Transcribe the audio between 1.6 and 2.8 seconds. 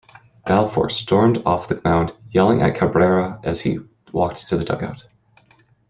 the mound, yelling at